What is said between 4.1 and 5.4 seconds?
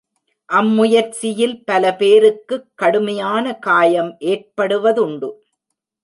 ஏற்படுவதுண்டு.